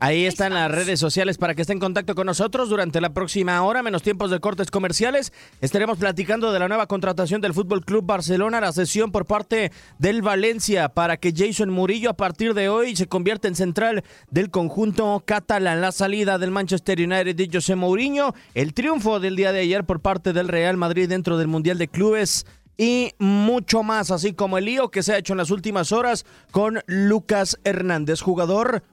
[0.00, 3.60] Ahí están las redes sociales para que esté en contacto con nosotros durante la próxima
[3.62, 5.32] hora, menos tiempos de cortes comerciales.
[5.60, 10.22] Estaremos platicando de la nueva contratación del Fútbol Club Barcelona, la sesión por parte del
[10.22, 15.20] Valencia para que Jason Murillo a partir de hoy se convierta en central del conjunto
[15.26, 15.80] catalán.
[15.80, 19.98] La salida del Manchester United de José Mourinho, el triunfo del día de ayer por
[19.98, 22.46] parte del Real Madrid dentro del Mundial de Clubes
[22.76, 26.24] y mucho más, así como el lío que se ha hecho en las últimas horas
[26.52, 28.84] con Lucas Hernández, jugador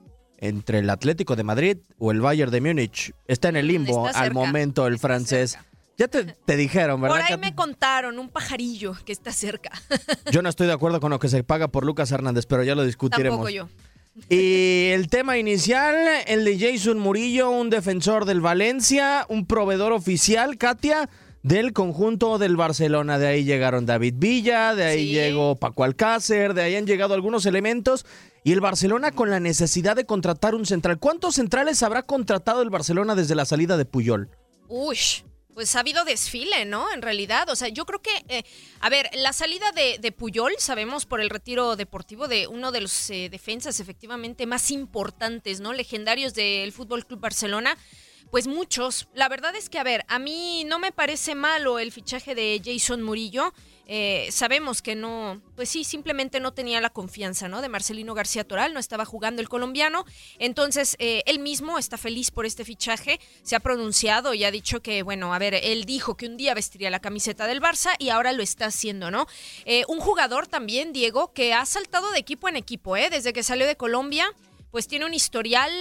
[0.47, 3.13] entre el Atlético de Madrid o el Bayern de Múnich.
[3.27, 5.57] Está en el limbo al momento el francés.
[5.97, 7.17] Ya te, te, dijeron, ¿verdad?
[7.17, 9.71] Por ahí me contaron, un pajarillo que está cerca.
[10.31, 12.75] Yo no estoy de acuerdo con lo que se paga por Lucas Hernández, pero ya
[12.75, 13.37] lo discutiremos.
[13.37, 13.69] Tampoco yo.
[14.29, 15.95] Y el tema inicial,
[16.27, 21.09] el de Jason Murillo, un defensor del Valencia, un proveedor oficial, Katia,
[21.43, 23.19] del conjunto del Barcelona.
[23.19, 25.13] De ahí llegaron David Villa, de ahí sí.
[25.13, 28.05] llegó Paco Alcácer, de ahí han llegado algunos elementos.
[28.45, 30.99] Y el Barcelona con la necesidad de contratar un central.
[30.99, 34.29] ¿Cuántos centrales habrá contratado el Barcelona desde la salida de Puyol?
[34.67, 34.99] Uy,
[35.55, 36.93] pues ha habido desfile, ¿no?
[36.93, 38.43] En realidad, o sea, yo creo que, eh,
[38.81, 43.09] a ver, la salida de, Puyol, sabemos por el retiro deportivo de uno de los
[43.09, 45.73] eh, defensas efectivamente más importantes, ¿no?
[45.73, 47.75] Legendarios del Fútbol Club Barcelona.
[48.35, 49.07] Pues muchos.
[49.13, 52.61] La verdad es que, a ver, a mí no me parece malo el fichaje de
[52.61, 53.53] Jason Murillo.
[53.87, 57.61] Eh, sabemos que no, pues sí, simplemente no tenía la confianza, ¿no?
[57.61, 60.03] De Marcelino García Toral, no estaba jugando el colombiano.
[60.37, 64.81] Entonces, eh, él mismo está feliz por este fichaje, se ha pronunciado y ha dicho
[64.81, 68.09] que, bueno, a ver, él dijo que un día vestiría la camiseta del Barça y
[68.09, 69.27] ahora lo está haciendo, ¿no?
[69.63, 73.09] Eh, un jugador también, Diego, que ha saltado de equipo en equipo, ¿eh?
[73.09, 74.29] Desde que salió de Colombia
[74.75, 75.71] pues tiene un historial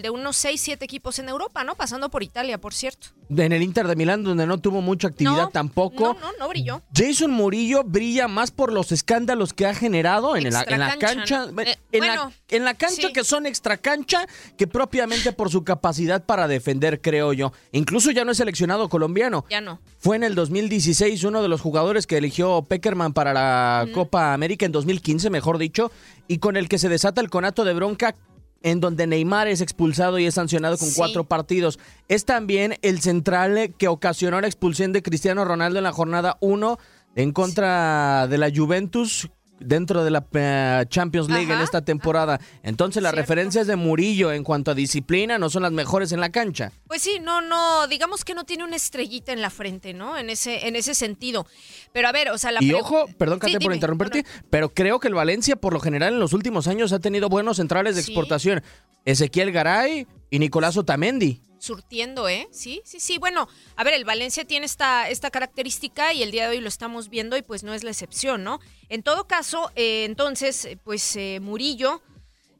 [0.00, 1.74] de unos 6, 7 equipos en Europa, ¿no?
[1.74, 3.08] Pasando por Italia, por cierto.
[3.30, 6.14] En el Inter de Milán, donde no tuvo mucha actividad no, tampoco.
[6.14, 6.82] No, no, no brilló.
[6.94, 11.46] Jason Murillo brilla más por los escándalos que ha generado en, la, en la, cancha.
[11.64, 13.12] Eh, en, bueno, la, en, la, cancha sí.
[13.12, 17.52] que son extra cancha, que propiamente por su capacidad para defender, creo yo.
[17.72, 19.44] Incluso ya no es seleccionado colombiano.
[19.50, 19.80] Ya no.
[19.98, 23.92] Fue en el 2016 uno de los jugadores que eligió Peckerman para la mm.
[23.92, 25.90] Copa América en 2015, mejor dicho,
[26.28, 28.14] y con el que se desata el conato de bronca
[28.62, 30.94] en donde Neymar es expulsado y es sancionado con sí.
[30.96, 31.78] cuatro partidos.
[32.08, 36.78] Es también el central que ocasionó la expulsión de Cristiano Ronaldo en la jornada 1
[37.16, 38.30] en contra sí.
[38.30, 41.56] de la Juventus dentro de la uh, Champions League Ajá.
[41.56, 42.40] en esta temporada.
[42.62, 43.22] Entonces las Cierto.
[43.22, 46.72] referencias de Murillo en cuanto a disciplina no son las mejores en la cancha.
[46.86, 50.16] Pues sí, no, no, digamos que no tiene una estrellita en la frente, ¿no?
[50.16, 51.46] En ese, en ese sentido.
[51.92, 55.00] Pero a ver, o sea, la Y ojo, perdón, Katia, sí, por interrumpirte, pero creo
[55.00, 58.02] que el Valencia, por lo general, en los últimos años ha tenido buenos centrales de
[58.02, 58.12] Sí.
[58.12, 58.62] exportación.
[59.04, 61.40] Ezequiel Garay y Nicolás Otamendi.
[61.60, 62.48] surtiendo, ¿eh?
[62.52, 63.18] Sí, sí, sí.
[63.18, 66.68] Bueno, a ver, el Valencia tiene esta, esta característica y el día de hoy lo
[66.68, 68.60] estamos viendo y pues no es la excepción, ¿no?
[68.88, 72.00] En todo caso, eh, entonces, eh, pues eh, Murillo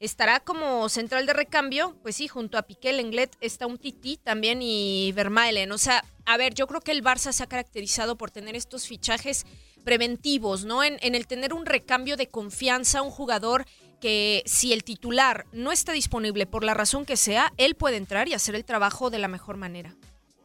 [0.01, 4.63] estará como central de recambio, pues sí, junto a Piqué, Lenglet está un Titi también
[4.63, 5.71] y Vermaelen.
[5.73, 8.87] O sea, a ver, yo creo que el Barça se ha caracterizado por tener estos
[8.87, 9.47] fichajes
[9.85, 10.83] preventivos, ¿no?
[10.85, 13.65] En, en el tener un recambio de confianza, un jugador
[14.01, 18.29] que si el titular no está disponible por la razón que sea, él puede entrar
[18.29, 19.95] y hacer el trabajo de la mejor manera.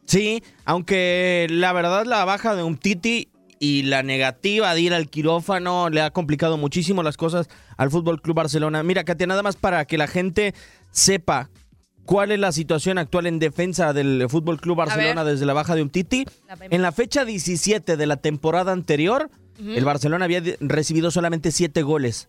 [0.06, 3.28] Sí, aunque la verdad la baja de un Titi
[3.58, 8.20] y la negativa de ir al quirófano le ha complicado muchísimo las cosas al Fútbol
[8.20, 8.82] Club Barcelona.
[8.82, 10.54] Mira, Katia, nada más para que la gente
[10.90, 11.48] sepa
[12.04, 15.82] cuál es la situación actual en defensa del Fútbol Club Barcelona desde la baja de
[15.82, 16.26] un Titi.
[16.70, 22.28] En la fecha 17 de la temporada anterior, el Barcelona había recibido solamente 7 goles.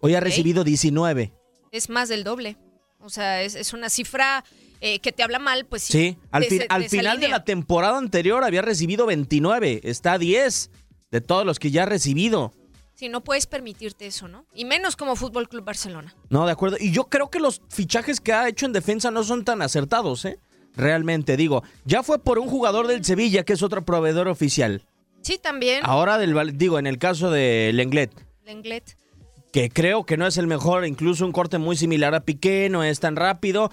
[0.00, 1.32] Hoy ha recibido 19.
[1.72, 2.56] Es más del doble.
[3.00, 4.44] O sea, es, una cifra
[4.80, 5.92] eh, que te habla mal, pues sí.
[5.92, 9.80] Sí, al, al final de la temporada anterior había recibido 29.
[9.84, 10.70] Está a 10
[11.10, 12.52] de todos los que ya ha recibido.
[12.94, 14.46] Sí, no puedes permitirte eso, ¿no?
[14.54, 16.16] Y menos como Fútbol Club Barcelona.
[16.30, 16.78] No, de acuerdo.
[16.80, 20.24] Y yo creo que los fichajes que ha hecho en defensa no son tan acertados,
[20.24, 20.38] ¿eh?
[20.74, 24.82] Realmente, digo, ya fue por un jugador del Sevilla, que es otro proveedor oficial.
[25.20, 25.80] Sí, también.
[25.84, 28.12] Ahora, del, digo, en el caso de Lenglet.
[28.44, 28.96] Lenglet
[29.56, 32.84] que creo que no es el mejor, incluso un corte muy similar a Piqué, no
[32.84, 33.70] es tan rápido.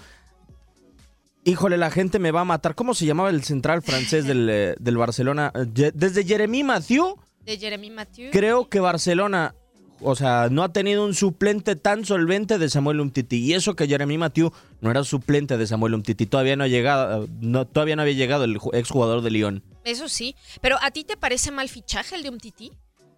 [1.44, 2.74] Híjole, la gente me va a matar.
[2.74, 5.52] ¿Cómo se llamaba el central francés del, eh, del Barcelona?
[5.52, 7.16] Desde Jeremy Mathieu.
[7.44, 8.30] De Jeremy Mathieu.
[8.32, 9.54] Creo que Barcelona,
[10.00, 13.36] o sea, no ha tenido un suplente tan solvente de Samuel Umtiti.
[13.36, 16.24] Y eso que Jeremy Mathieu no era suplente de Samuel Umtiti.
[16.24, 19.62] Todavía no ha llegado, no, todavía no había llegado el exjugador de Lyon.
[19.84, 20.34] Eso sí.
[20.62, 22.72] Pero ¿a ti te parece mal fichaje el de Umtiti?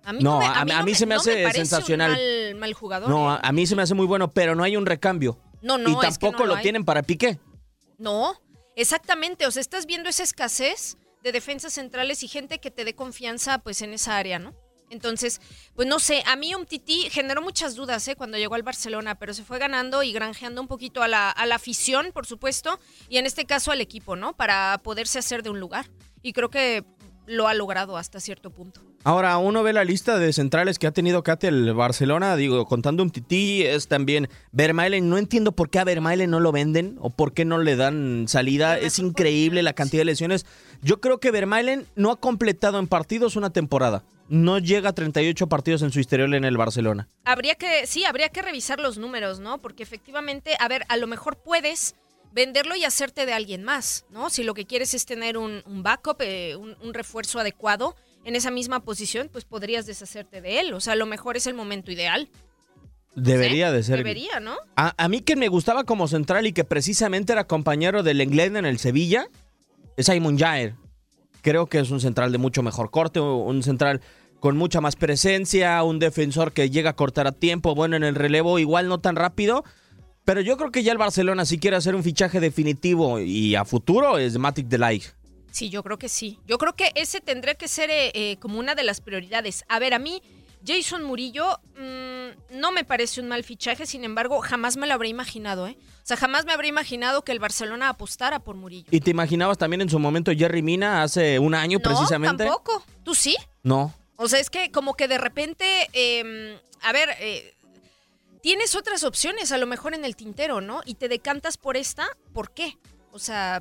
[0.06, 2.16] A mí no, a, mí, se me hace sensacional.
[2.54, 3.10] mal, jugador.
[3.10, 3.40] No, ¿eh?
[3.42, 5.36] a, mí se me hace muy bueno, pero no hay un recambio.
[5.62, 5.90] No, no.
[5.90, 7.40] Y tampoco lo, tienen para Piqué.
[7.98, 8.40] No,
[8.76, 9.48] exactamente.
[9.48, 13.58] O sea, estás viendo esa escasez de defensas centrales y gente que te dé confianza
[13.58, 14.54] pues en esa área, ¿no?
[14.90, 15.40] Entonces,
[15.74, 18.14] pues no sé, a mí un Titi generó muchas dudas ¿eh?
[18.14, 21.46] cuando llegó al Barcelona, pero se fue ganando y granjeando un poquito a la, a
[21.46, 24.36] la afición, por supuesto, y en este caso al equipo, ¿no?
[24.36, 25.90] Para poderse hacer de un lugar.
[26.22, 26.84] Y creo que
[27.26, 28.80] lo ha logrado hasta cierto punto.
[29.04, 33.02] Ahora, uno ve la lista de centrales que ha tenido Katia el Barcelona, digo, contando
[33.02, 35.08] un tití, es también Vermaelen.
[35.08, 38.26] No entiendo por qué a Vermaelen no lo venden o por qué no le dan
[38.28, 38.78] salida.
[38.78, 40.46] Es increíble la cantidad de lesiones.
[40.82, 44.04] Yo creo que Vermaelen no ha completado en partidos una temporada.
[44.28, 47.08] No llega a 38 partidos en su historial en el Barcelona.
[47.24, 49.58] Habría que, sí, habría que revisar los números, ¿no?
[49.58, 51.94] Porque efectivamente, a ver, a lo mejor puedes
[52.36, 54.30] venderlo y hacerte de alguien más, ¿no?
[54.30, 57.96] Si lo que quieres es tener un, backup, eh, un refuerzo adecuado
[58.26, 60.74] en esa misma posición, pues podrías deshacerte de él.
[60.74, 62.28] O sea, a lo mejor es el momento ideal.
[63.14, 63.98] Debería de ser.
[63.98, 64.56] Debería, ¿no?
[64.74, 68.66] A, mí que me gustaba como central y que precisamente era compañero del Lenglet en
[68.66, 69.28] el Sevilla,
[69.96, 70.74] es Simon Jair.
[71.40, 74.00] Creo que es un central de mucho mejor corte, un central
[74.40, 78.16] con mucha más presencia, un defensor que llega a cortar a tiempo, bueno, en el
[78.16, 79.64] relevo igual no tan rápido,
[80.26, 83.64] pero yo creo que ya el Barcelona si quiere hacer un fichaje definitivo y a
[83.64, 85.02] futuro es Matic Delay.
[85.52, 86.40] Sí, yo creo que sí.
[86.46, 89.64] Yo creo que ese tendría que ser eh, eh, como una de las prioridades.
[89.68, 90.20] A ver, a mí,
[90.66, 95.10] Jason Murillo mm, no me parece un mal fichaje, sin embargo, jamás me lo habría
[95.10, 95.78] imaginado, ¿eh?
[95.80, 98.88] O sea, jamás me habría imaginado que el Barcelona apostara por Murillo.
[98.90, 102.44] ¿Y te imaginabas también en su momento Jerry Mina hace un año no, precisamente?
[102.44, 102.84] tampoco.
[103.04, 103.36] ¿Tú sí?
[103.62, 103.94] No.
[104.16, 107.54] O sea, es que como que de repente, em, a ver, eh,
[108.46, 110.80] tienes otras opciones a lo mejor en el tintero, ¿no?
[110.84, 112.78] Y te decantas por esta, ¿por qué?
[113.10, 113.60] O sea,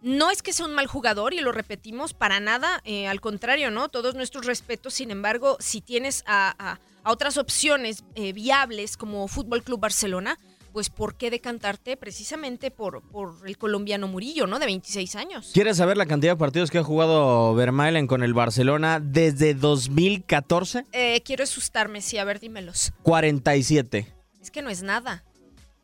[0.00, 3.72] no es que sea un mal jugador y lo repetimos para nada, eh, al contrario,
[3.72, 3.88] ¿no?
[3.88, 9.80] Todos nuestros respetos, sin embargo, si tienes a, otras opciones eh, viables como Fútbol Club
[9.80, 10.38] Barcelona,
[10.72, 14.60] pues ¿por qué decantarte precisamente por, por el colombiano Murillo, ¿no?
[14.60, 15.50] De 26 años.
[15.52, 20.86] ¿Quieres saber la cantidad de partidos que ha jugado Vermaelen con el Barcelona desde 2014?
[20.92, 22.92] Eh, quiero asustarme, sí, a ver, dímelos.
[23.02, 24.21] 47.
[24.42, 25.24] Es que no es nada.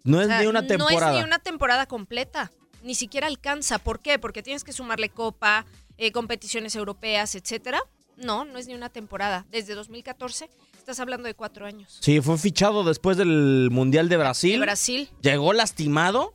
[0.05, 1.07] No es ni una temporada.
[1.07, 2.50] No es ni una temporada completa
[2.83, 3.79] ni siquiera alcanza.
[3.79, 4.19] ¿Por qué?
[4.19, 7.81] Porque tienes que sumarle copa, eh, competiciones europeas, etcétera.
[8.17, 9.47] No, no es ni una temporada.
[9.50, 11.99] Desde 2014 estás hablando de cuatro años.
[12.00, 14.53] Sí, fue fichado después del Mundial de Brasil.
[14.53, 15.09] De Brasil.
[15.21, 16.35] Llegó lastimado.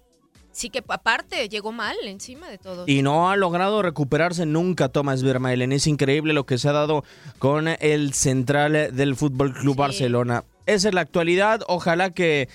[0.51, 2.83] Sí, que aparte llegó mal encima de todo.
[2.85, 5.71] Y no ha logrado recuperarse nunca Thomas Vermaelen.
[5.71, 7.03] Es increíble lo que se ha dado
[7.39, 10.43] con el central del Fútbol Club Barcelona.
[10.65, 11.61] Esa es la actualidad.
[11.67, 12.49] Ojalá que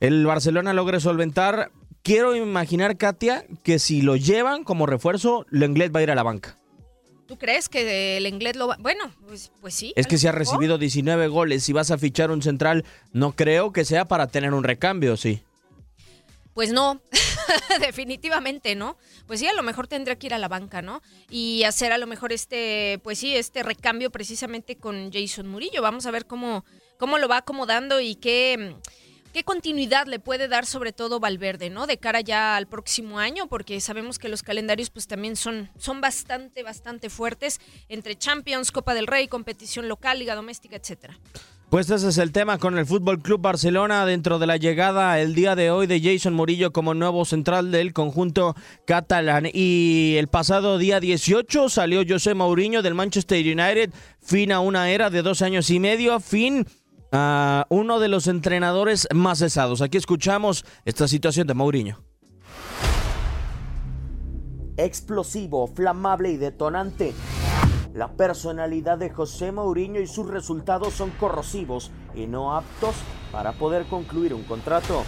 [0.00, 1.70] el Barcelona logre solventar
[2.02, 6.22] quiero imaginar, Katia, que si lo llevan como refuerzo, Lenglet va a ir a la
[6.22, 6.56] banca.
[7.26, 8.76] ¿Tú crees que el inglés lo va.?
[8.80, 9.92] Bueno, pues, pues sí.
[9.94, 13.72] Es que si ha recibido 19 goles, si vas a fichar un central, no creo
[13.72, 15.44] que sea para tener un recambio, sí.
[16.54, 17.00] Pues no,
[17.80, 18.96] definitivamente no.
[19.28, 21.02] Pues sí, a lo mejor tendría que ir a la banca, ¿no?
[21.30, 25.82] Y hacer a lo mejor este, pues sí, este recambio precisamente con Jason Murillo.
[25.82, 26.64] Vamos a ver cómo,
[27.00, 28.76] cómo lo va acomodando y qué
[29.32, 31.86] qué continuidad le puede dar sobre todo Valverde, ¿no?
[31.86, 36.00] De cara ya al próximo año, porque sabemos que los calendarios pues también son, son
[36.00, 41.18] bastante, bastante fuertes entre Champions, Copa del Rey, competición local, liga doméstica, etcétera.
[41.70, 45.36] Pues ese es el tema con el Fútbol Club Barcelona dentro de la llegada el
[45.36, 49.46] día de hoy de Jason Murillo como nuevo central del conjunto catalán.
[49.52, 55.10] Y el pasado día 18 salió José Mourinho del Manchester United, fin a una era
[55.10, 56.66] de dos años y medio, fin
[57.12, 59.82] a uno de los entrenadores más cesados.
[59.82, 62.04] Aquí escuchamos esta situación de Mourinho.
[64.76, 67.14] Explosivo, flamable y detonante
[67.94, 72.94] la personalidad de José Mourinho y sus resultados son corrosivos y no aptos
[73.32, 75.02] para poder concluir un contrato.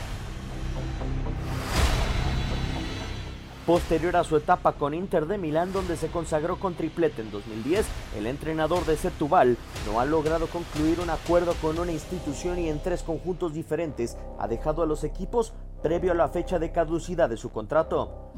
[3.66, 7.86] Posterior a su etapa con Inter de Milán, donde se consagró con triplete en 2010,
[8.16, 12.82] el entrenador de Setúbal no ha logrado concluir un acuerdo con una institución y en
[12.82, 17.36] tres conjuntos diferentes ha dejado a los equipos previo a la fecha de caducidad de
[17.36, 18.32] su contrato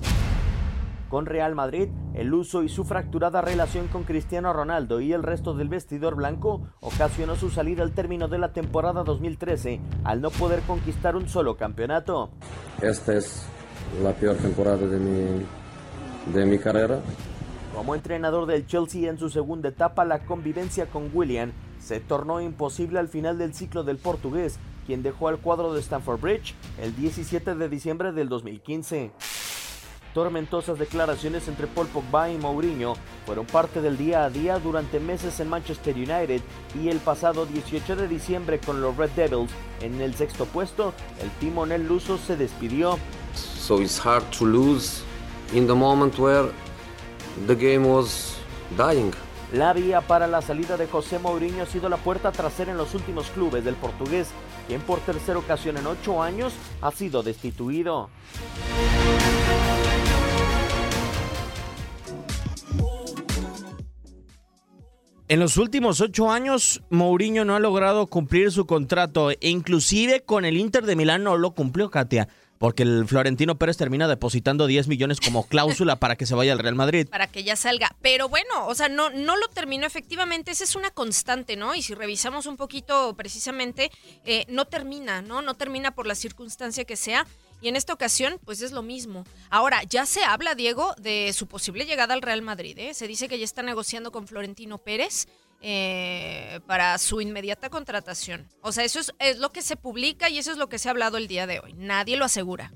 [1.15, 5.55] con Real Madrid, el uso y su fracturada relación con Cristiano Ronaldo y el resto
[5.55, 10.63] del vestidor blanco ocasionó su salida al término de la temporada 2013 al no poder
[10.63, 12.31] conquistar un solo campeonato.
[12.83, 13.47] Esta es
[14.03, 15.45] la peor temporada de mi,
[16.33, 17.01] de mi carrera.
[17.75, 22.99] Como entrenador del Chelsea en su segunda etapa, la convivencia con William se tornó imposible
[22.99, 27.55] al final del ciclo del portugués, quien dejó al cuadro de Stamford Bridge el 17
[27.55, 29.11] de diciembre del 2015.
[30.15, 32.95] Tormentosas declaraciones entre Paul Pogba y Mourinho
[33.27, 36.41] fueron parte del día a día durante meses en Manchester United
[36.81, 41.31] y el pasado 18 de diciembre con los Red Devils en el sexto puesto, el
[41.41, 42.97] timonel luso se despidió.
[43.65, 45.03] So it's hard to lose
[45.55, 46.51] in the moment where
[47.47, 48.37] the game was
[48.77, 49.11] dying.
[49.55, 52.95] La vía para la salida de José Mourinho ha sido la puerta trasera en los
[52.95, 54.29] últimos clubes del portugués,
[54.69, 56.53] quien por tercera ocasión en ocho años
[56.83, 58.11] ha sido destituido.
[65.27, 69.31] En los últimos ocho años, Mourinho no ha logrado cumplir su contrato.
[69.31, 72.29] E inclusive con el Inter de Milán no lo cumplió, Katia.
[72.59, 76.59] Porque el Florentino Pérez termina depositando 10 millones como cláusula para que se vaya al
[76.59, 77.09] Real Madrid.
[77.09, 77.95] Para que ya salga.
[78.01, 80.51] Pero bueno, o sea, no, no lo terminó efectivamente.
[80.51, 81.75] Esa es una constante, ¿no?
[81.75, 83.91] Y si revisamos un poquito precisamente,
[84.25, 85.43] eh, no termina, ¿no?
[85.43, 87.27] No termina por la circunstancia que sea.
[87.65, 89.25] Y en esta ocasión, pues es lo mismo.
[89.49, 92.79] Ahora, ya se habla, Diego, de su posible llegada al Real Madrid.
[92.79, 92.93] ¿eh?
[92.93, 95.29] Se dice que ya está negociando con Florentino Pérez
[95.67, 98.47] eh, para su inmediata contratación.
[98.61, 100.89] O sea, eso es, es lo que se publica y eso es lo que se
[100.89, 101.73] ha hablado el día de hoy.
[101.73, 102.71] Nadie lo asegura.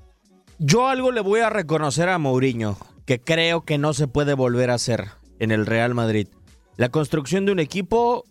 [0.57, 4.71] Yo algo le voy a reconocer a Mourinho, que creo que no se puede volver
[4.71, 6.29] a hacer en el Real Madrid.
[6.77, 8.25] La construcción de un equipo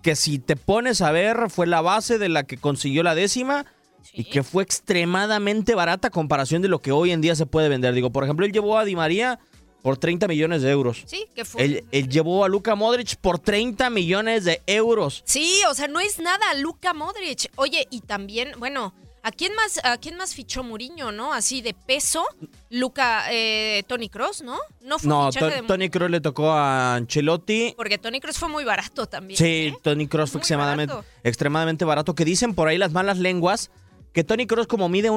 [0.00, 3.66] que si te pones a ver fue la base de la que consiguió la décima
[4.12, 7.68] y que fue extremadamente barata a comparación de lo que hoy en día se puede
[7.68, 7.94] vender.
[7.94, 9.40] Digo, por ejemplo, él llevó a Di María
[9.82, 11.02] por 30 millones de euros.
[11.06, 11.84] Sí, que fue.
[11.90, 15.22] Él, llevó a Luka Modric por 30 millones de euros.
[15.26, 17.50] Sí, o sea, no es nada Luka Modric.
[17.56, 18.92] Oye, y también, bueno,
[19.22, 21.32] ¿a quién más, a quién más fichó Muriño, no?
[21.32, 22.24] Así de peso,
[22.70, 24.58] Luca, eh, Tony Cross, ¿no?
[24.80, 25.30] No, fue no
[25.66, 27.74] Tony Cross le tocó a Ancelotti.
[27.76, 29.38] Porque Tony Cross fue muy barato también.
[29.38, 29.76] Sí, ¿eh?
[29.82, 31.08] Tony Cross fue extremadamente barato.
[31.22, 32.14] extremadamente barato.
[32.14, 33.70] Que dicen por ahí las malas lenguas
[34.12, 35.10] que Tony Cross como mide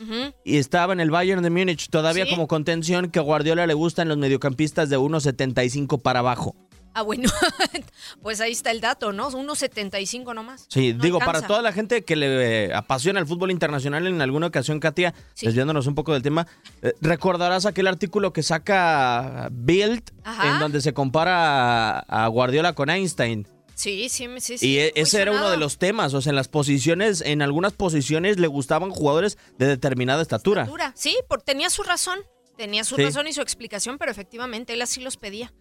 [0.00, 4.08] 1.77 y estaba en el Bayern de Múnich todavía como contención que Guardiola le gustan
[4.08, 6.54] los mediocampistas de 1.75 para abajo.
[6.92, 7.30] Ah, bueno,
[8.22, 9.30] pues ahí está el dato, ¿no?
[9.30, 10.66] 1.75 nomás.
[10.68, 14.48] Sí, digo, para toda la gente que le eh, apasiona el fútbol internacional en alguna
[14.48, 16.48] ocasión, Katia, desviándonos un poco del tema,
[16.82, 20.02] eh, recordarás aquel artículo que saca Bild
[20.44, 23.46] en donde se compara a Guardiola con Einstein.
[23.80, 24.56] Sí, sí, sí.
[24.60, 27.72] Y e, ese era uno de los temas, o sea, en las posiciones, en algunas
[27.72, 30.68] posiciones le gustaban jugadores de determinada estatura.
[30.94, 32.18] Sí, por, tenía su razón,
[32.58, 35.54] tenía su razón y su explicación, pero efectivamente él así los pedía.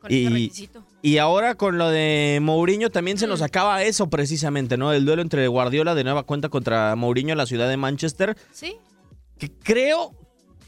[0.00, 0.86] Con y, requisito.
[1.02, 3.44] y ahora con lo de Mourinho también se nos mm.
[3.44, 4.92] acaba eso precisamente, ¿no?
[4.92, 8.36] El duelo entre Guardiola de nueva cuenta contra Mourinho en la ciudad de Manchester.
[8.52, 8.76] Sí.
[9.38, 10.12] Que creo,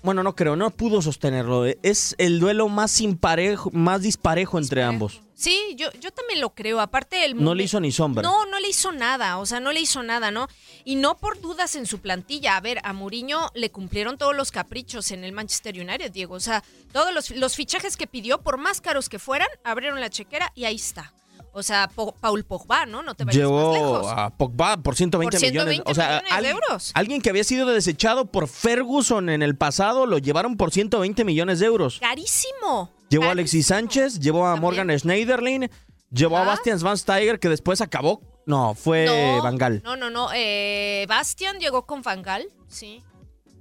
[0.03, 1.65] bueno, no creo, no pudo sostenerlo.
[1.83, 5.21] Es el duelo más imparejo, más disparejo entre ambos.
[5.35, 6.81] Sí, yo, yo también lo creo.
[6.81, 8.23] Aparte el No le hizo ni sombra.
[8.23, 9.39] No, no le hizo nada.
[9.39, 10.49] O sea, no le hizo nada, ¿no?
[10.85, 12.57] Y no por dudas en su plantilla.
[12.57, 16.35] A ver, a Mourinho le cumplieron todos los caprichos en el Manchester United, Diego.
[16.35, 20.11] O sea, todos los, los fichajes que pidió, por más caros que fueran, abrieron la
[20.11, 21.13] chequera y ahí está.
[21.55, 21.89] O sea,
[22.21, 23.03] Paul Pogba, ¿no?
[23.03, 24.07] No te vayas Llevó más lejos.
[24.17, 25.83] a Pogba por 120, millones.
[25.85, 26.93] O sea, de euros.
[26.95, 31.59] Alguien que había sido desechado por Ferguson en el pasado lo llevaron por 120 millones
[31.61, 31.99] de euros.
[32.01, 32.91] Carísimo.
[33.11, 35.71] Llevó a Alexis Sánchez, llevó a Morgan Schneiderlin,
[36.11, 39.05] llevó a Bastian Schweinsteiger, que después acabó No, fue
[39.37, 39.83] no, Bangal.
[39.85, 40.31] No, no, no.
[40.35, 43.03] Eh, Bastian llegó con Bangal, sí.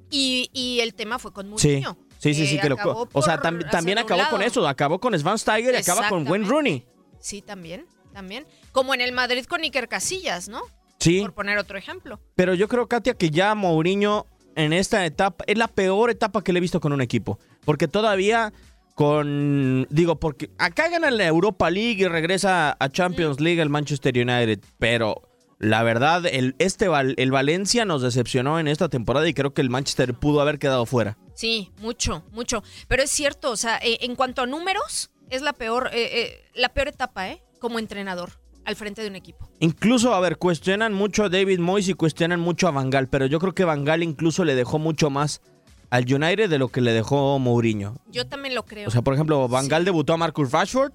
[0.10, 1.98] Y, y el tema fue con Mourinho.
[2.20, 5.18] Sí, sí, sí, que lo, acabó o sea, tam- también acabó con eso, acabó con
[5.18, 6.48] Svan Steiger y acaba con Wayne.
[6.48, 6.86] Rooney.
[7.22, 8.46] Sí, también, también.
[8.72, 10.62] Como en el Madrid con Iker Casillas, ¿no?
[11.00, 12.20] Sí, Por poner otro ejemplo.
[12.36, 14.26] pero yo creo, Katia, que ya Mourinho
[14.56, 17.40] en esta etapa es la peor etapa que le he visto con un equipo.
[17.64, 18.52] Porque todavía
[18.96, 19.88] con.
[19.90, 24.60] Digo, porque acá gana la Europa League y regresa a Champions League el Manchester United.
[24.78, 25.22] Pero
[25.60, 26.88] la verdad, el, este,
[27.18, 30.86] el Valencia nos decepcionó en esta temporada y creo que el Manchester pudo haber quedado
[30.86, 31.18] fuera.
[31.36, 32.64] Sí, mucho, mucho.
[32.88, 36.46] Pero es cierto, o sea, eh, en cuanto a números, es la peor, eh, eh,
[36.54, 37.42] la peor etapa, ¿eh?
[37.60, 38.34] Como entrenador
[38.66, 39.50] al frente de un equipo.
[39.60, 43.40] Incluso, a ver, cuestionan mucho a David Moyes y cuestionan mucho a Bangal, pero yo
[43.40, 45.42] creo que Bangal incluso le dejó mucho más
[45.90, 47.96] al United de lo que le dejó Mourinho.
[48.12, 48.88] Yo también lo creo.
[48.88, 50.92] O sea, por ejemplo, Bangal debutó a Marcus Rashford.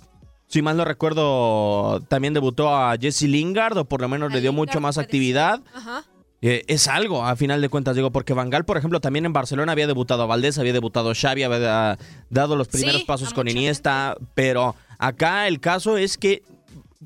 [0.49, 4.40] Si mal no recuerdo, también debutó a Jesse Lingard, o por lo menos A le
[4.40, 5.61] dio Lingard mucho más actividad.
[5.75, 6.05] Ajá.
[6.43, 9.73] Eh, es algo, a final de cuentas, digo, porque Bangal, por ejemplo, también en Barcelona
[9.73, 11.99] había debutado a Valdés, había debutado a Xavi, había da-
[12.31, 16.43] dado los primeros Sí, pasos con Iniesta, pero acá el caso es que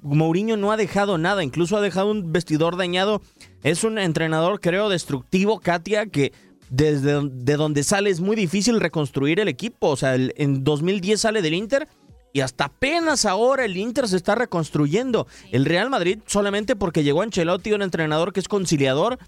[0.03, 3.23] Mourinho no ha dejado nada, incluso ha dejado un vestidor dañado.
[3.63, 6.33] Es un entrenador, creo, destructivo, Katia, que
[6.71, 9.89] desde de donde sale es muy difícil reconstruir el equipo.
[9.89, 11.89] O sea, el- en 2010 sale del Inter
[12.33, 15.27] y hasta apenas ahora el Inter se está reconstruyendo.
[15.51, 19.19] El Real Madrid solamente porque llegó Ancelotti, un entrenador que es conciliador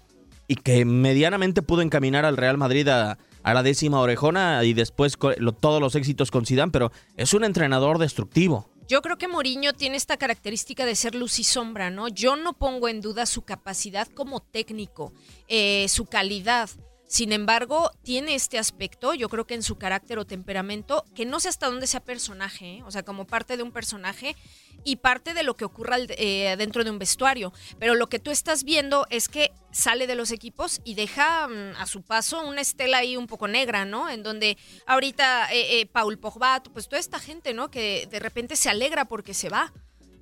[0.47, 5.17] y que medianamente pudo encaminar al Real Madrid a, a la décima orejona y después
[5.37, 8.69] lo- todos los éxitos con Zidane, pero es un entrenador destructivo.
[8.89, 12.09] Yo creo que Mourinho tiene esta característica de ser luz y sombra, ¿no?
[12.09, 15.13] Yo no pongo en duda su capacidad como técnico,
[15.47, 16.69] eh, su calidad.
[17.13, 21.39] Sin embargo, tiene este aspecto, yo creo que en su carácter o temperamento, que no
[21.39, 22.83] sé hasta dónde sea personaje, ¿eh?
[22.87, 24.35] o sea, como parte de un personaje
[24.83, 27.53] y parte de lo que ocurra eh, dentro de un vestuario.
[27.77, 31.75] Pero lo que tú estás viendo es que sale de los equipos y deja mm,
[31.77, 34.09] a su paso una estela ahí un poco negra, ¿no?
[34.09, 37.69] En donde ahorita eh, eh, Paul Pogba, pues toda esta gente, ¿no?
[37.69, 39.71] Que de repente se alegra porque se va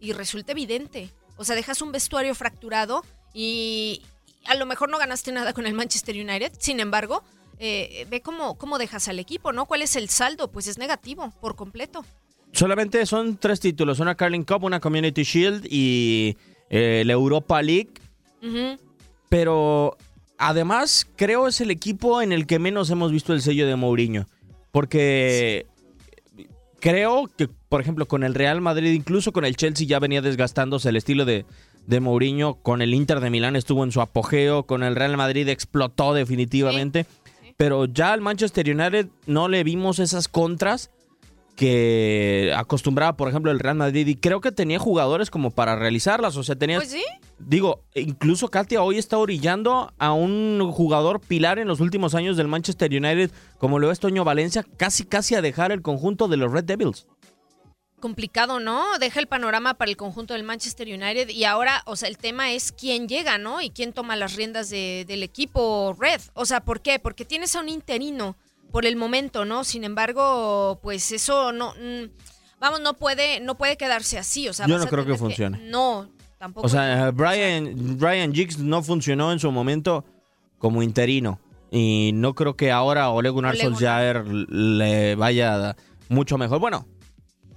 [0.02, 1.10] y resulta evidente.
[1.38, 4.02] O sea, dejas un vestuario fracturado y
[4.46, 6.54] a lo mejor no ganaste nada con el Manchester United.
[6.58, 7.24] Sin embargo,
[7.60, 9.66] eh, ve cómo, cómo dejas al equipo, ¿no?
[9.66, 10.52] ¿Cuál es el saldo?
[10.52, 12.04] Pues es negativo por completo.
[12.54, 16.38] Solamente son tres títulos, una Carling Cup, una Community Shield y
[16.70, 17.94] eh, la Europa League.
[19.30, 19.96] Pero
[20.38, 24.28] además creo es el equipo en el que menos hemos visto el sello de Mourinho.
[24.72, 25.68] Porque
[26.80, 30.90] creo que, por ejemplo, con el Real Madrid, incluso con el Chelsea ya venía desgastándose
[30.90, 31.46] el estilo de,
[31.88, 32.56] de Mourinho.
[32.56, 34.64] Con el Inter de Milán estuvo en su apogeo.
[34.64, 37.04] Con el Real Madrid explotó definitivamente.
[37.04, 37.54] sí.
[37.58, 40.90] Pero ya al Manchester United no le vimos esas contras
[41.56, 44.08] que acostumbraba, por ejemplo, el Real Madrid.
[44.08, 46.36] Y creo que tenía jugadores como para realizarlas.
[46.38, 47.04] O sea, tenía Pues sí.
[47.38, 52.48] Digo, incluso Katia hoy está orillando a un jugador pilar en los últimos años del
[52.48, 56.52] Manchester United, como lo es Toño Valencia, casi casi a dejar el conjunto de los
[56.52, 57.08] Red Devils.
[58.02, 58.84] Complicado, ¿no?
[59.00, 62.52] Deja el panorama para el conjunto del Manchester United y ahora, o sea, el tema
[62.52, 63.62] es quién llega, ¿no?
[63.62, 66.20] Y quién toma las riendas de- del equipo Red.
[66.34, 67.00] O sea, ¿por qué?
[67.00, 68.36] Porque tienes a un interino
[68.72, 69.64] por el momento, ¿no?
[69.64, 72.10] Sin embargo, pues eso no, mm,
[72.60, 74.50] vamos, no puede, no puede quedarse así.
[74.50, 75.60] O sea, Yo no creo que funcione.
[75.70, 76.66] No, tampoco.
[76.66, 77.12] O sea.
[77.12, 80.04] Brian, Brian Giggs no funcionó en su momento
[80.58, 81.40] como interino.
[81.74, 83.56] Y no creo que ahora Ole Gunnar.
[83.56, 85.76] Solskjaer le vaya
[86.10, 86.60] mucho mejor.
[86.60, 86.86] Bueno,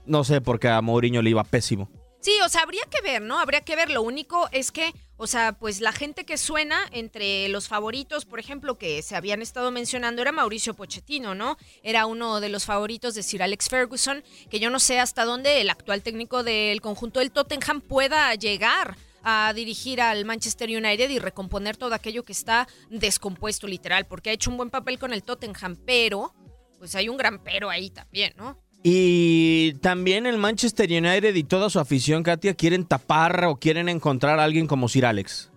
[0.07, 1.91] no sé, porque a Mourinho le iba pésimo.
[2.25, 3.39] Sí, o sea, habría que ver, ¿no?
[3.39, 3.91] Habría que ver.
[3.91, 8.41] Lo único es que, o sea, pues la gente que suena entre los favoritos, por
[8.41, 11.59] ejemplo, que se habían estado mencionando, era Mauricio Pochettino, ¿no?
[11.83, 15.61] Era uno de los favoritos de Sir Alex Ferguson, que yo no sé hasta dónde
[15.61, 21.19] el actual técnico del conjunto del Tottenham pueda llegar a dirigir al Manchester United y
[21.19, 25.23] recomponer todo aquello que está descompuesto literal, porque ha hecho un buen papel con el
[25.23, 26.35] Tottenham, pero
[26.79, 28.64] pues hay un gran pero ahí también, ¿no?
[28.87, 34.39] Y también el Manchester United y toda su afición, Katia, quieren tapar o quieren encontrar
[34.39, 35.51] a alguien como Sir Alex.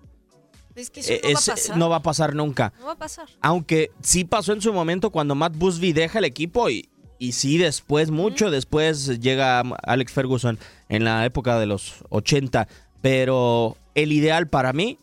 [0.75, 1.77] Es que eso Eh, no va a ese pasar.
[1.77, 2.71] no va a pasar nunca.
[2.79, 3.27] no va a pasar.
[3.41, 6.87] Aunque sí pasó en su momento cuando Matt Busby deja el equipo y,
[7.19, 12.69] y sí después, mucho después llega Alex Ferguson en la época de los 80.
[13.01, 14.99] Pero el ideal para mí,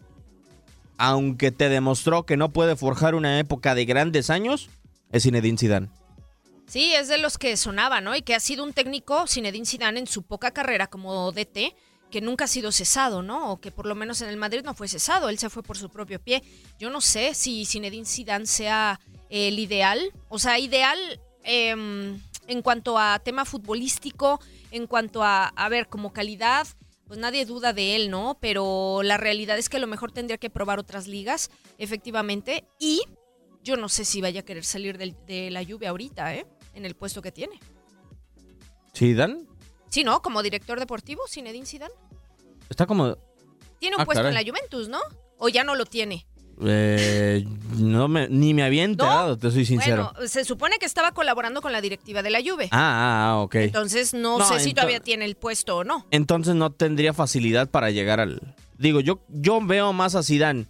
[0.96, 4.70] aunque te demostró que no puede forjar una época de grandes años,
[5.12, 5.88] es Zinedine Zidane.
[6.66, 8.16] Sí, es de los que sonaba, ¿no?
[8.16, 11.74] Y que ha sido un técnico, Zinedine Zidane, en su poca carrera como DT,
[12.10, 13.52] que nunca ha sido cesado, ¿no?
[13.52, 15.76] O que por lo menos en el Madrid no fue cesado, él se fue por
[15.76, 16.42] su propio pie.
[16.78, 19.00] Yo no sé si Zinedine Zidane sea
[19.30, 20.98] el ideal, o sea, ideal
[21.42, 26.66] em, en cuanto a tema futbolístico, en cuanto a, a ver, como calidad,
[27.06, 28.38] pues nadie duda de él, ¿no?
[28.40, 33.02] Pero la realidad es que a lo mejor tendría que probar otras ligas, efectivamente, y
[33.62, 36.46] yo no sé si vaya a querer salir de la lluvia ahorita, ¿eh?
[36.74, 37.58] En el puesto que tiene.
[38.96, 39.44] ¿Zidane?
[39.88, 40.22] Sí, ¿no?
[40.22, 41.94] Como director deportivo, Zinedine Zidane.
[42.68, 43.16] Está como...
[43.78, 45.00] Tiene un Ah, puesto en la Juventus, ¿no?
[45.38, 46.26] ¿O ya no lo tiene?
[46.64, 47.44] Eh,
[47.76, 50.12] no me, ni me había enterado, te soy sincero.
[50.14, 52.68] Bueno, se supone que estaba colaborando con la directiva de la Juve.
[52.70, 53.54] ah, ah, ah, ok.
[53.56, 56.06] Entonces no, No, sé si todavía tiene el puesto o no.
[56.12, 58.54] Entonces no tendría facilidad para llegar al...
[58.78, 60.66] Digo, yo, yo veo más a Zidane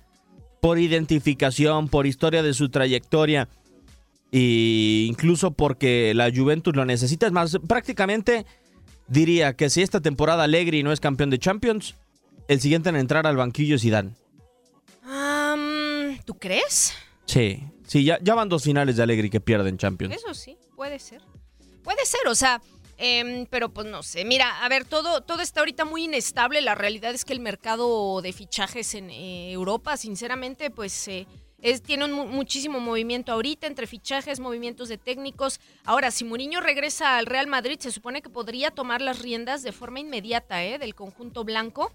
[0.61, 3.49] por identificación, por historia de su trayectoria
[4.37, 7.27] e incluso porque la Juventus lo necesita.
[7.27, 8.47] Es más, prácticamente
[9.07, 11.95] diría que si esta temporada Allegri no es campeón de Champions,
[12.49, 14.15] el siguiente en entrar al banquillo es Zidane.
[16.25, 16.95] ¿Tú crees?
[17.27, 20.17] Sí, sí, ya, ya van dos finales de Allegri que pierden Champions.
[20.17, 21.23] Eso sí, puede ser.
[21.85, 22.61] Puede ser, o sea,
[22.97, 24.25] em, pero pues no sé.
[24.25, 26.61] Mira, a ver, todo, todo está ahorita muy inestable.
[26.61, 31.29] La realidad es que el mercado de fichajes en eh, Europa, sinceramente, pues eh,
[31.65, 35.59] es, tiene un mu- muchísimo movimiento ahorita entre fichajes, movimientos de técnicos.
[35.85, 39.73] Ahora, si Mourinho regresa al Real Madrid, se supone que podría tomar las riendas de
[39.73, 40.79] forma inmediata ¿eh?
[40.79, 41.91] del conjunto blanco.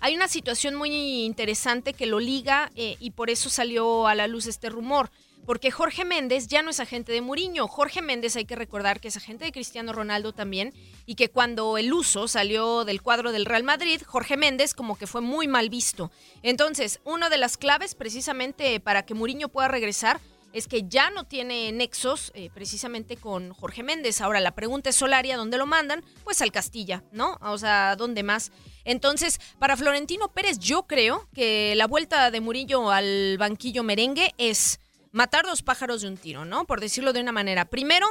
[0.00, 4.26] Hay una situación muy interesante que lo liga eh, y por eso salió a la
[4.26, 5.10] luz este rumor.
[5.46, 7.68] Porque Jorge Méndez ya no es agente de Mourinho.
[7.68, 10.74] Jorge Méndez hay que recordar que es agente de Cristiano Ronaldo también
[11.06, 15.06] y que cuando el uso salió del cuadro del Real Madrid, Jorge Méndez como que
[15.06, 16.10] fue muy mal visto.
[16.42, 20.20] Entonces, una de las claves precisamente para que Mourinho pueda regresar
[20.52, 24.22] es que ya no tiene nexos eh, precisamente con Jorge Méndez.
[24.22, 26.02] Ahora, la pregunta es Solari, ¿a dónde lo mandan?
[26.24, 27.36] Pues al Castilla, ¿no?
[27.42, 28.52] O sea, ¿dónde más?
[28.84, 34.80] Entonces, para Florentino Pérez, yo creo que la vuelta de Murillo al banquillo merengue es
[35.16, 36.66] matar dos pájaros de un tiro, ¿no?
[36.66, 37.64] Por decirlo de una manera.
[37.64, 38.06] Primero,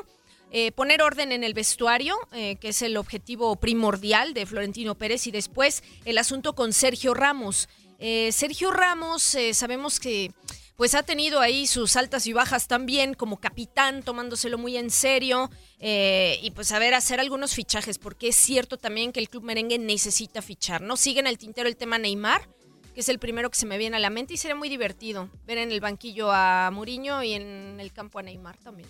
[0.50, 5.28] eh, poner orden en el vestuario, eh, que es el objetivo primordial de Florentino Pérez,
[5.28, 7.70] y después el asunto con Sergio Ramos.
[8.00, 10.32] Eh, Sergio Ramos, sabemos que
[10.76, 15.50] pues ha tenido ahí sus altas y bajas también como capitán, tomándoselo muy en serio
[15.80, 19.78] y pues a ver, hacer algunos fichajes, porque es cierto también que el club merengue
[19.78, 20.98] necesita fichar, ¿no?
[20.98, 22.50] Sigue en el tintero el tema Neymar,
[22.96, 25.30] que es el primero que se me viene a la mente y sería muy divertido
[25.46, 28.90] ver en el banquillo a Mourinho y en el campo a Neymar también.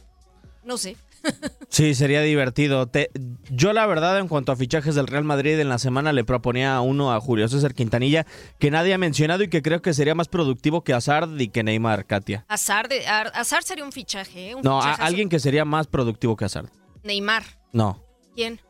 [0.64, 0.96] No sé.
[1.70, 2.88] Sí, sería divertido.
[2.88, 3.10] Te-
[3.50, 6.80] yo la verdad en cuanto a fichajes del Real Madrid en la semana le proponía
[6.80, 8.26] uno a Julio César Quintanilla
[8.60, 11.64] que nadie ha mencionado y que creo que sería más productivo que Hazard y que
[11.64, 12.46] Neymar, Katia.
[12.48, 14.56] Azar, de, Ar- Azar sería un fichaje, ¿eh?
[14.56, 15.04] Un No, a- fichajazo.
[15.04, 16.70] alguien que sería más productivo que Hazard.
[17.04, 17.44] Neymar.
[17.74, 18.02] No,
[18.36, 18.62] ¿Quién?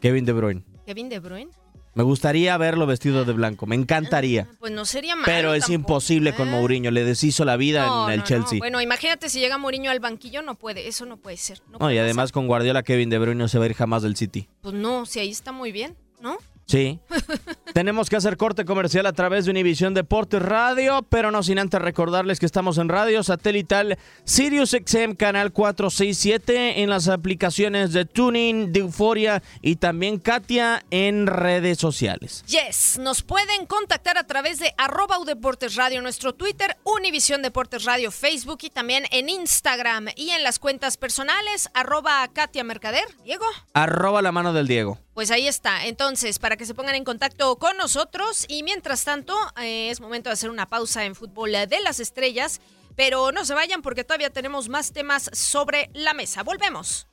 [0.00, 0.62] Kevin De Bruyne.
[0.86, 1.50] ¿Kevin De Bruyne?
[1.94, 4.48] Me gustaría verlo vestido de blanco, me encantaría.
[4.58, 6.50] Pues no sería malo Pero es tampoco, imposible con ¿eh?
[6.50, 8.28] Mourinho, le deshizo la vida No, en el no, no.
[8.28, 8.58] Chelsea.
[8.58, 11.60] Bueno, imagínate si llega Mourinho al banquillo, no puede, eso no puede ser.
[11.70, 14.02] No puede y además con Guardiola Kevin De Bruyne no se va a ir jamás
[14.02, 14.48] del City.
[14.60, 16.36] Pues no, si ahí está muy bien, ¿no?
[16.66, 17.00] Sí.
[17.74, 21.82] Tenemos que hacer corte comercial a través de Univisión Deportes Radio, pero no sin antes
[21.82, 28.72] recordarles que estamos en radio satelital Sirius XM Canal 467 en las aplicaciones de Tuning,
[28.72, 32.44] de Euforia y también Katia en redes sociales.
[32.46, 38.10] Yes, nos pueden contactar a través de arroba Udeportes Radio, nuestro Twitter, Univisión Deportes Radio,
[38.10, 43.04] Facebook y también en Instagram y en las cuentas personales, arroba Katia Mercader.
[43.24, 43.44] Diego.
[43.72, 45.03] Arroba la mano del Diego.
[45.14, 45.86] Pues ahí está.
[45.86, 48.44] Entonces, para que se pongan en contacto con nosotros.
[48.48, 52.60] Y mientras tanto, eh, es momento de hacer una pausa en Fútbol de las Estrellas.
[52.96, 56.42] Pero no se vayan porque todavía tenemos más temas sobre la mesa.
[56.42, 57.06] Volvemos.